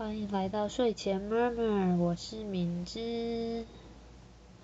[0.00, 3.66] 欢迎来到睡前 murmur，我是敏之。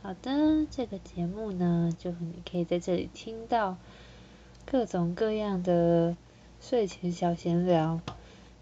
[0.01, 3.77] 好的，这个节目呢，就你可以在这里听到
[4.65, 6.17] 各种各样的
[6.63, 8.01] 睡前小闲聊。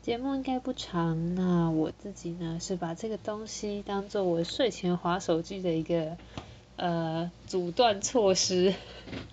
[0.03, 6.17] 节目应该不长，那我自己呢是把这个东西当做我睡前划手机的一个
[6.75, 8.75] 呃阻断措施，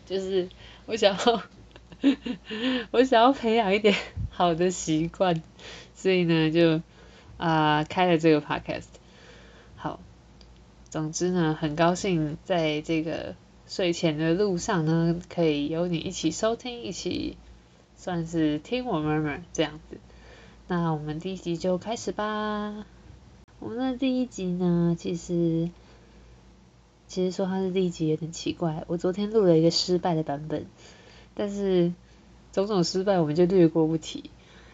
[0.05, 0.47] 就是
[0.85, 1.41] 我想要
[2.91, 3.95] 我想要培养一点
[4.29, 5.41] 好的习惯，
[5.95, 6.83] 所以呢就。
[7.41, 8.85] 啊，开了这个 podcast，
[9.75, 9.99] 好，
[10.91, 13.33] 总之呢，很高兴在这个
[13.65, 17.37] 睡前的路上呢，可以有你一起收听，一起
[17.97, 19.97] 算是听我 murmur 这样子。
[20.67, 22.85] 那我们第一集就开始吧。
[23.57, 25.71] 我们的第一集呢，其实
[27.07, 30.67] 其实说它是第一集有点奇怪，我昨天录了一个失败的版本，
[31.33, 31.91] 但是
[32.53, 34.29] 种种失败我们就略过不提。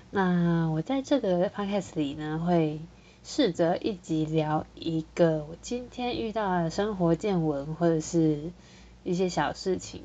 [0.10, 2.80] 那我在这个 podcast 里呢，会
[3.26, 8.52] 试着一集聊一个我今天遇到的生活见闻，或者是
[9.04, 10.04] 一些小事情。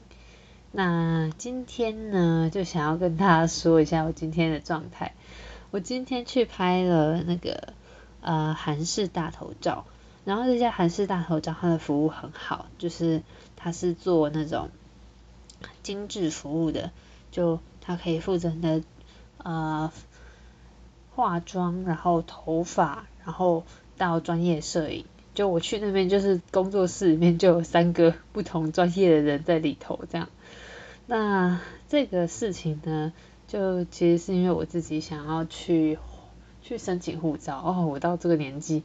[0.73, 5.15] 那今天呢，就想要跟大家说一下我今天的状态。
[5.71, 7.73] 我今天去拍了那个
[8.23, 9.85] 呃韩式大头照，
[10.25, 13.23] 然后这家韩式大头照它的服务很好，就是
[13.55, 14.69] 它是做那种
[15.85, 16.91] 精致服务的，
[17.31, 18.83] 就它可以负责的。
[19.43, 19.93] 呃，
[21.15, 23.65] 化妆，然后头发，然后
[23.97, 25.05] 到专业摄影。
[25.35, 30.29] 就我去那边，就是工作室里面就有三个不同专业的人在里头，这样。
[31.07, 33.13] 那这个事情呢，
[33.49, 35.99] 就其实是因为我自己想要去
[36.63, 37.63] 去申请护照。
[37.65, 38.83] 哦，我到这个年纪，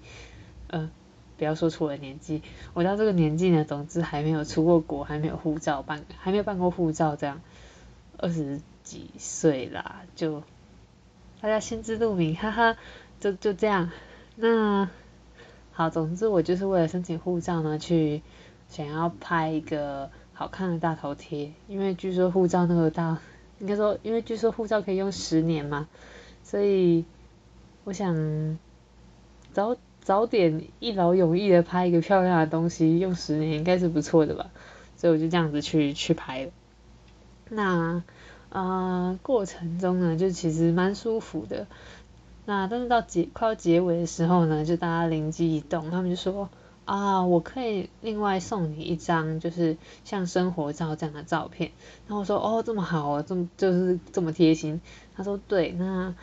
[0.68, 0.90] 呃，
[1.38, 2.42] 不要说出我的年纪，
[2.74, 7.42] 我到这个年纪呢，总之还没有出过国，还没有护照办，还没有办过护照，这样。
[8.18, 10.44] 二十几岁啦，就
[11.42, 12.78] 大家心知肚明，哈哈，
[13.20, 13.92] 就就这样。
[14.38, 14.90] 那
[15.74, 18.22] 好，总之我就是为了申请护照呢，去
[18.70, 23.20] 想要拍一个好看的大头贴，因为据说护照那个大，
[23.60, 25.90] 应该说，因为据说护照可以用十年嘛，
[26.44, 27.04] 所以
[27.84, 28.58] 我想
[29.52, 34.50] 早早点一劳永逸的拍一个漂亮的东西，用十年应该是不错的吧，
[34.96, 36.52] 所以我就这样子去去拍了。
[37.50, 38.04] 那
[38.50, 41.68] 呃过程中呢，就其实蛮舒服的。
[42.46, 46.50] 那但是到结快要结尾的时候呢，就大家灵机一动，他们就说
[46.86, 49.76] 啊，我可以另外送你一张，就是
[50.06, 51.72] 像生活照这样的照片。
[52.08, 54.80] 然后我说哦，这么好哦，这么就是这么贴心。
[55.16, 56.16] 他说对，那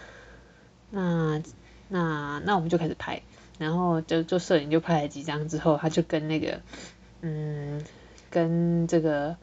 [0.90, 1.42] 那
[1.88, 3.20] 那那我们就开始拍。
[3.58, 6.60] 然后就就摄影就拍了几张之后，他就跟那个
[7.20, 7.84] 嗯
[8.30, 9.36] 跟这个。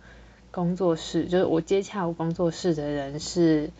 [0.51, 3.72] 工作室就是我接洽我工作室的人是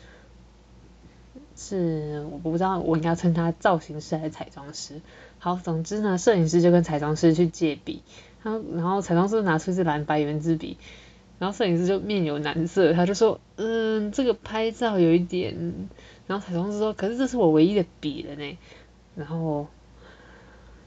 [1.55, 5.01] 是我不知道我应该称他造型师还是彩妆师。
[5.37, 8.03] 好，总之呢，摄影师就跟彩妆师去借笔，
[8.41, 10.77] 他然后彩妆师拿出一支蓝白圆珠笔，
[11.39, 15.89] 然后摄影师就面有难色，他就说嗯这个拍照有一点，
[16.25, 18.57] 然后彩妆师说可是这是我唯一的笔了呢，
[19.15, 19.67] 然后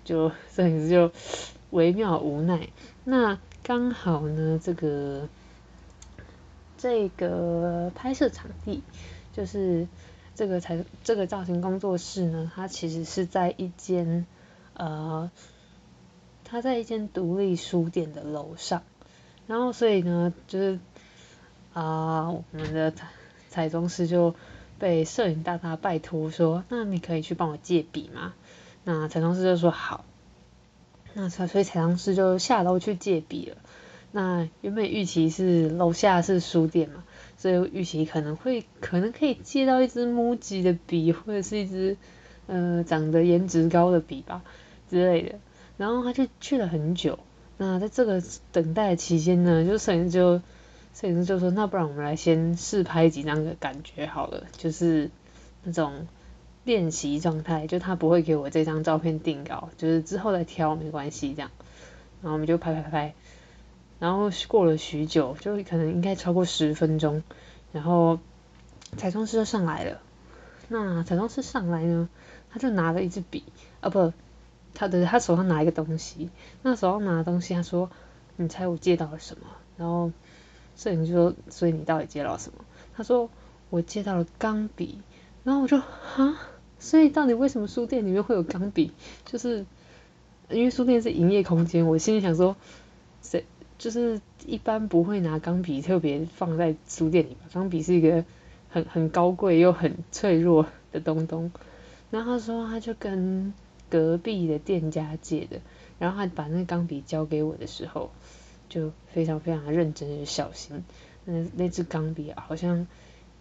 [0.05, 1.13] 就摄影师就
[1.71, 2.69] 微妙无奈。
[3.05, 5.29] 那刚好呢这个。
[6.85, 8.83] 这个拍摄场地
[9.33, 9.89] 就是
[10.35, 14.27] 这个才这个造型工作室呢，它其实是在一间
[14.75, 15.31] 呃，
[16.45, 18.83] 它在一间独立书店的楼上，
[19.47, 20.79] 然后所以呢，就是
[21.73, 23.09] 啊，我们的彩
[23.49, 24.35] 彩妆师就
[24.79, 28.35] 被摄影大大拜托说，那你可以去帮我借笔吗？
[28.85, 30.05] 那彩妆师就说好，
[31.15, 33.57] 那所以彩妆师就下楼去借笔了。
[34.17, 37.03] 那原本预期是楼下是书店嘛，
[37.37, 41.97] 所以预期可能会可能可以借到一支 MUJI 的笔，或者是一支
[42.47, 44.45] 呃长得颜值高的笔吧
[44.89, 45.41] 之类的。
[45.77, 47.19] 然后他就去了很久。
[47.57, 50.41] 那在这个等待期间呢，就摄影师就
[50.95, 55.11] 摄影师就说，那不然我们来先试拍几张的感觉好了，就是
[55.65, 56.07] 那种
[56.63, 61.51] 练习状态，就他不会给我这张照片定稿，就是之后再挑没关系这样。
[62.23, 63.15] 然后我们就拍拍拍。
[63.99, 67.23] 然后过了许久，就可能应该超过十分钟，
[67.73, 68.19] 然后
[68.97, 70.01] 彩妆师就上来了。
[70.69, 72.09] 那彩妆师上来呢，
[72.51, 73.45] 他就拿了一支笔，
[73.81, 74.13] 啊不，
[74.75, 76.31] 他的他手上拿一个东西。
[76.63, 77.91] 那手上拿的东西，他说
[78.37, 79.47] ：“你猜我借到了什么？”
[79.77, 80.11] 然后
[80.77, 82.65] 摄影就说：“所以你到底借到了什么？”
[82.97, 83.31] 他说
[83.71, 85.01] ：“我借到了钢笔。”
[85.45, 86.41] 然后我就啊，
[86.79, 88.93] 所以到底为什么书店里面会有钢笔？
[89.25, 89.67] 就是
[90.49, 92.57] 因为书店是营业空间，我心里想说，
[93.23, 93.45] 谁？
[93.79, 98.25] 就是一般不会拿钢笔特别放在书店里吧，钢笔是一个
[98.71, 101.51] 很很高贵又很脆弱的东东。
[102.11, 103.53] 然后他说他就跟
[103.91, 105.61] 隔壁的店家借的，
[105.99, 108.11] 然后他把那钢笔交给我的时候，
[108.69, 110.85] 就非常非常认真的小心，
[111.25, 112.87] 那那支钢笔好像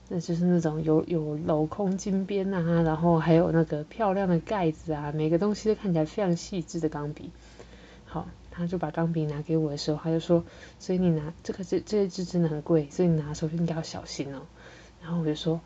[0.10, 7.30] 那就是那种有有镂空金边啊，然后还有那个漂亮的盖子啊，每个东西都看起来非常细致的钢笔。
[8.06, 10.44] 好，他就把钢笔拿给我的时候，他就说，
[10.80, 14.42] 所以你拿这个这这一支真的很贵，所以你拿的时候应该要小心哦。
[15.02, 15.60] 然后我就说，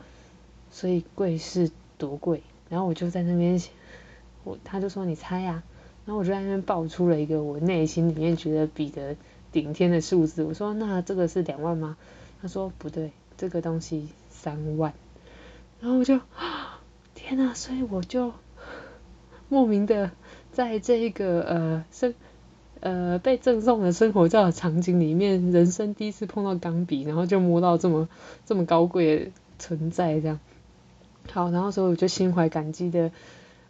[0.71, 2.41] 所以贵是多贵？
[2.69, 3.61] 然后我就在那边，
[4.43, 5.63] 我他就说你猜呀，
[6.05, 9.15] 然后我就在那边爆出了一个我内心里面觉得比的
[9.51, 11.97] 顶天的数字，我说那这个是两万吗？
[12.41, 14.93] 他说不对，这个东西三万。
[15.79, 16.19] 然后我就
[17.13, 18.33] 天呐，所以我就
[19.49, 20.11] 莫名的
[20.51, 22.13] 在这一个呃生
[22.81, 28.07] 呃被赠送的生活照的场景里面，人生第一次碰到钢笔，然后就摸到这么
[28.45, 30.39] 这么高贵的存在这样。
[31.31, 33.11] 好，然后所以我就心怀感激的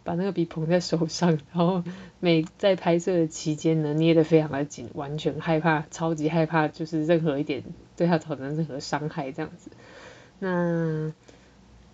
[0.04, 1.82] 把那个笔捧在手上，然后
[2.20, 7.64] 每在拍摄的期间呢，捏得非常的紧，完全害怕，超级害怕，就是任何一点
[7.96, 9.70] 对他造成任何伤害这样子。
[10.38, 11.12] 那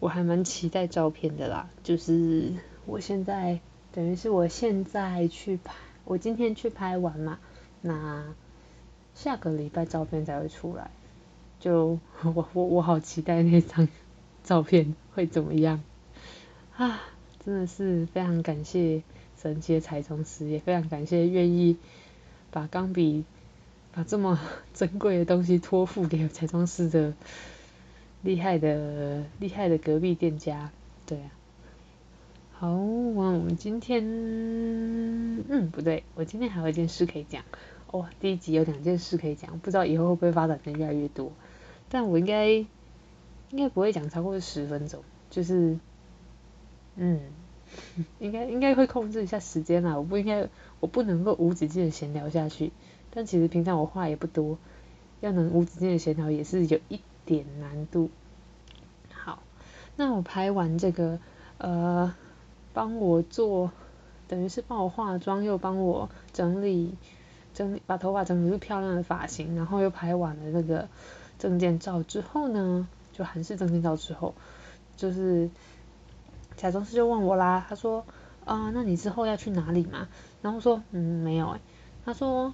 [0.00, 2.52] 我还蛮期待照片的啦，就是
[2.84, 3.58] 我现在
[3.90, 5.72] 等于是我现在去拍，
[6.04, 7.38] 我今天去拍完嘛，
[7.80, 8.24] 那
[9.14, 10.90] 下个礼拜照片才会出来，
[11.60, 11.98] 就
[12.34, 13.88] 我我我好期待那张。
[14.44, 15.82] 照片会怎么样
[16.76, 17.00] 啊？
[17.42, 19.02] 真的是非常感谢
[19.40, 21.78] 神奇的彩妆师，也非常感谢愿意
[22.50, 23.24] 把钢笔、
[23.94, 24.38] 把这么
[24.74, 27.14] 珍贵的东西托付给彩妆师的
[28.20, 30.70] 厉害的厉害的隔壁店家。
[31.06, 31.30] 对啊，
[32.52, 34.04] 好，我们今天，
[35.54, 37.44] 嗯，不对，我今天还有一件事可以讲。
[37.92, 41.30] 哇，第一集有两件事可以讲，不知道以后会不会发展的越来越多，
[41.88, 42.66] 但我应该。
[43.50, 45.78] 应该不会讲超过十分钟，就是，
[46.96, 47.20] 嗯，
[48.18, 49.96] 应该应该会控制一下时间啦。
[49.96, 50.48] 我不应该，
[50.80, 52.72] 我不能够无止境的闲聊下去。
[53.12, 54.58] 但其实平常我话也不多，
[55.20, 58.10] 要能无止境的闲聊也是有一点难度。
[59.12, 59.40] 好，
[59.94, 61.20] 那我拍完这个，
[61.58, 62.12] 呃，
[62.72, 63.70] 帮我做，
[64.34, 66.96] 等于是帮我化妆又帮我整理
[67.54, 70.88] 整理，把头发整理出漂亮的发型，然后又拍完了那个
[71.38, 72.88] 证件照之后呢？
[73.12, 74.34] 就韩式证件照之后，
[74.96, 75.48] 就是
[76.56, 78.04] 彩妆师就问我啦，他说
[78.44, 80.08] 啊，那你之后要去哪里嘛？
[80.42, 81.60] 然后说嗯没有哎，
[82.04, 82.52] 他说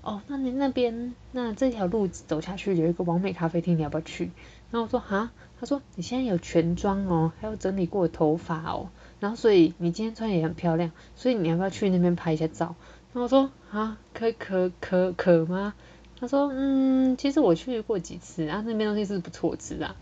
[0.00, 4.32] 哦，那你那边那这条路走下去有一个完美咖啡厅，你要不要去？
[4.72, 5.30] 然后我说哈，
[5.60, 8.88] 他说你现在有全妆哦，还有整理过头发哦，
[9.22, 12.74] 然后所以你今天穿也很漂亮，所以你要不要去那边拍一下照？
[13.12, 15.74] 然后我说啊，可可可可吗？
[16.18, 19.94] 他说，嗯，其实我去过几次，啊，那边东西是不错吃啊。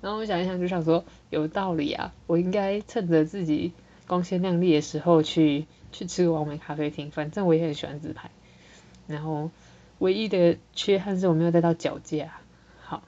[0.00, 3.72] 然后我想一想，就想说，有道理啊，我应该趁着自己
[4.08, 8.32] 光鲜亮丽的时候去去吃个完美咖啡厅，反正我也很喜欢自拍。
[9.06, 9.52] 然后
[10.00, 12.32] 唯一的缺憾是我没有带到脚架。
[12.82, 13.04] 好，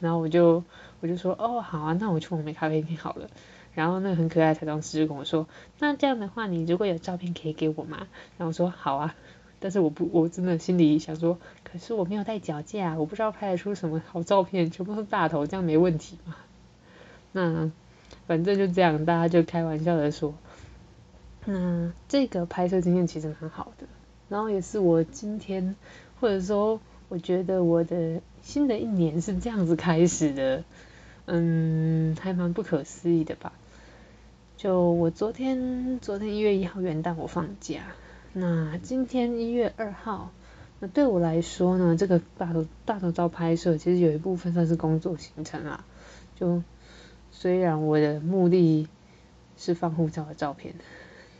[0.00, 0.64] 然后我就
[1.00, 3.28] 我就说，哦，好啊，那我去完美咖啡厅好了。
[3.74, 5.46] 然后那个很可爱的彩妆师就跟我说，
[5.78, 8.06] 那这样的话，你如果有照片可以给我吗？
[8.38, 9.14] 然后我说，好啊。
[9.64, 16.34] 但是我不，我真的心里想说，可是我没有带脚架，我不知道拍得出什么好照片，全部是大头，这样没问题吗？
[17.30, 17.70] 那
[18.26, 20.34] 反正就这样，大家就开玩笑的说，
[21.44, 23.86] 那这个拍摄经验其实蛮好的，
[24.28, 25.76] 然后也是我今天，
[26.20, 30.64] 或者说我觉得我的新的一年是这样子开始的，
[31.26, 33.52] 嗯，还蛮不可思议的吧？
[34.62, 37.80] 就我昨天，昨天一月一号元旦我放假。
[38.32, 40.30] 那今天一月二号，
[40.78, 45.84] 那对我来说呢，这个大头大头照拍摄其实有一部分算是工作行程啦。
[46.36, 46.62] 就
[47.32, 48.86] 虽然我的目的
[49.56, 50.76] 是放护照的照片，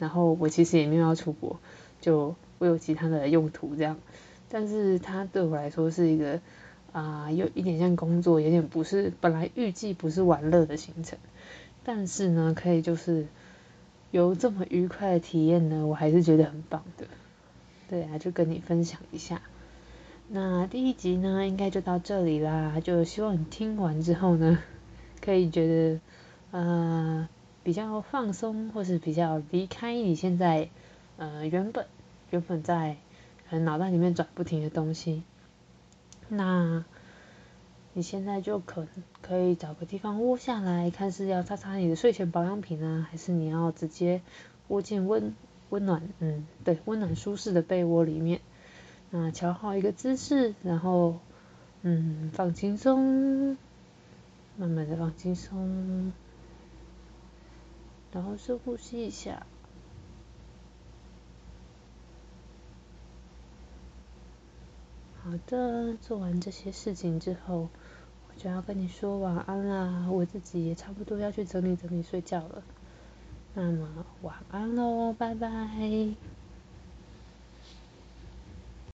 [0.01, 1.61] 然后我其实也没有要出国，
[2.01, 3.99] 就我有其他的用途这样，
[4.49, 6.41] 但是它对我来说是一个
[6.91, 11.21] 啊有一点像工作，有点不是本来预计不是玩乐的行程，
[11.85, 13.27] 但是呢可以就是。
[14.11, 17.07] 有这么愉快的体验呢，我还是觉得很棒的。
[17.89, 19.41] 对啊，就跟你分享一下。
[20.29, 22.79] 那第一集呢，应该就到这里啦。
[22.85, 24.59] 就希望你听完之后呢，
[25.23, 26.01] 可以觉得
[26.51, 27.27] 呃
[27.65, 30.69] 比较放松，或是比较离开你现在
[31.17, 31.87] 呃原本
[32.29, 32.99] 原本在
[33.49, 35.23] 可能脑袋里面转不停的东西。
[36.29, 36.85] 那
[37.95, 38.87] 你现在就可
[39.21, 44.23] 可以找个地方窝下来，看是要擦擦你的睡前保养品呢，还是你要直接
[44.69, 45.35] 窝进温
[45.69, 48.41] 温暖，嗯，对，温暖舒适的被窝里面。
[49.11, 51.19] 那调好一个姿势，然后
[51.83, 53.59] 嗯放轻松，
[54.57, 56.13] 慢慢的放轻松。
[58.11, 59.47] 然后深呼吸一下。
[65.25, 67.69] 好的，做完这些事情之后，
[68.43, 70.09] 就要跟你说晚安啦。
[70.11, 72.63] 我自己也差不多要去整理整理睡觉了。
[73.55, 73.87] 那么
[74.23, 75.49] 晚安喽，拜拜。